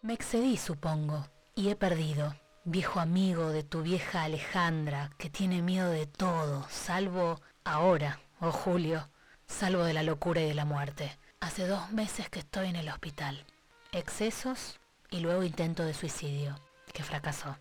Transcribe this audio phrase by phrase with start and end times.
[0.00, 1.26] Me excedí, supongo,
[1.56, 7.40] y he perdido, viejo amigo de tu vieja Alejandra, que tiene miedo de todo, salvo
[7.64, 9.08] ahora, oh Julio,
[9.46, 11.18] salvo de la locura y de la muerte.
[11.40, 13.44] Hace dos meses que estoy en el hospital.
[13.90, 14.78] Excesos
[15.10, 16.54] y luego intento de suicidio,
[16.94, 17.56] que fracasó.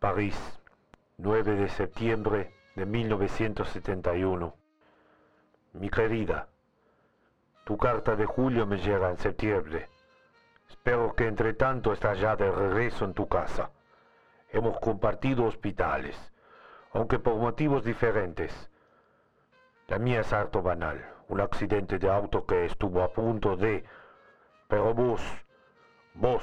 [0.00, 0.36] París,
[1.18, 4.56] 9 de septiembre de 1971.
[5.74, 6.48] Mi querida,
[7.64, 9.90] tu carta de julio me llega en septiembre.
[10.74, 13.70] Espero que entre tanto estás ya de regreso en tu casa.
[14.50, 16.16] Hemos compartido hospitales,
[16.92, 18.52] aunque por motivos diferentes.
[19.86, 23.84] La mía es harto banal, un accidente de auto que estuvo a punto de...
[24.66, 25.22] Pero vos,
[26.14, 26.42] vos,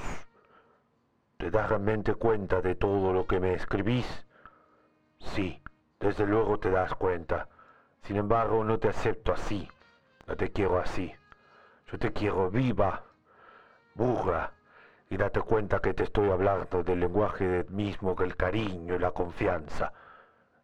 [1.37, 4.25] ¿te das realmente cuenta de todo lo que me escribís?
[5.19, 5.61] Sí,
[5.99, 7.49] desde luego te das cuenta.
[8.03, 9.69] Sin embargo, no te acepto así.
[10.25, 11.13] No te quiero así.
[11.91, 13.03] Yo te quiero viva,
[13.95, 14.51] burra,
[15.09, 18.99] y date cuenta que te estoy hablando del lenguaje del mismo que el cariño y
[18.99, 19.91] la confianza.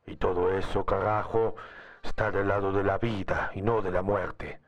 [0.05, 1.55] Y todo eso, carajo,
[2.01, 4.61] está del lado de la vida y no de la muerte.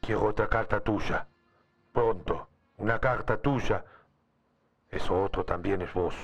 [0.00, 1.26] Quiero otra carta tuya.
[1.92, 3.84] Pronto, una carta tuya.
[4.90, 6.14] Eso otro también es vos.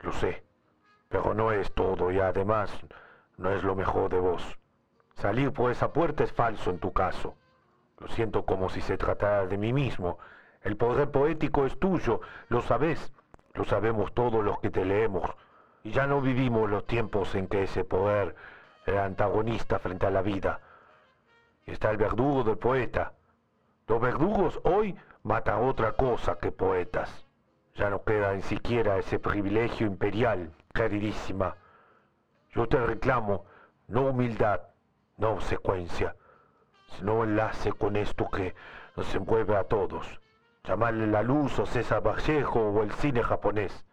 [0.00, 0.44] Lo sé,
[1.08, 2.70] pero no es todo y además
[3.38, 4.58] no es lo mejor de vos.
[5.14, 7.36] Salir por esa puerta es falso en tu caso.
[7.98, 10.18] Lo siento como si se tratara de mí mismo.
[10.62, 13.12] El poder poético es tuyo, lo sabes,
[13.54, 15.30] lo sabemos todos los que te leemos.
[15.82, 18.34] Y ya no vivimos los tiempos en que ese poder
[18.86, 20.60] era antagonista frente a la vida.
[21.66, 23.12] Está el verdugo del poeta.
[23.86, 27.26] Los verdugos hoy matan otra cosa que poetas.
[27.74, 31.56] Ya no queda ni siquiera ese privilegio imperial, queridísima.
[32.50, 33.44] Yo te reclamo
[33.88, 34.60] no humildad,
[35.18, 36.14] no obsecuencia,
[36.96, 38.54] sino enlace con esto que
[38.96, 40.20] nos envuelve a todos.
[40.64, 43.84] Llamarle la luz o César Vallejo o el cine japonés.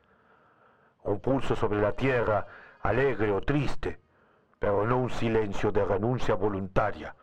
[1.04, 2.46] Un pulso sobre la tierra,
[2.82, 4.00] alegre o triste,
[4.60, 7.16] pero no un silencio de renuncia voluntaria.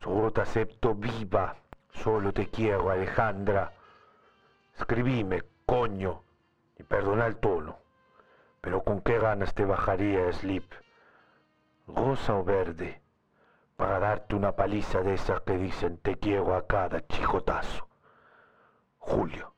[0.00, 1.56] Solo te acepto viva,
[1.92, 3.72] solo te quiero, Alejandra.
[4.76, 6.24] Escribime, coño,
[6.78, 7.78] y perdona el tono,
[8.60, 10.72] pero con qué ganas te bajaría Slip,
[11.86, 13.00] rosa o verde,
[13.80, 17.88] para darte una paliza de esas que dicen te quiero a cada chijotazo.
[18.98, 19.54] Julio.